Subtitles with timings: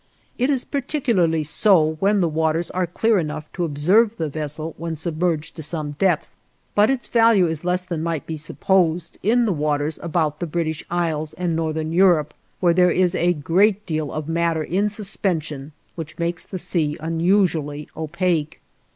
[0.39, 4.95] It is particularly so when the waters are clear enough to observe the vessel when
[4.95, 6.31] submerged to some depth,
[6.73, 10.83] but its value is less than might be supposed in the waters about the British
[10.89, 16.17] Isles and Northern Europe, where there is a great deal of matter in suspension which
[16.17, 18.59] makes the sea unusually opaque.